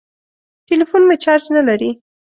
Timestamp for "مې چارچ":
1.07-1.43